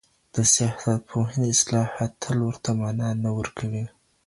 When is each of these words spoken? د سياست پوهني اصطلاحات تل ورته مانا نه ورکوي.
د 0.33 0.35
سياست 0.53 0.99
پوهني 1.09 1.47
اصطلاحات 1.55 2.11
تل 2.21 2.37
ورته 2.47 2.69
مانا 2.79 3.09
نه 3.23 3.29
ورکوي. 3.37 3.85